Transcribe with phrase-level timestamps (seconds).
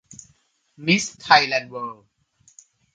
[0.85, 2.05] มิสไทยแลนด์เวิลด์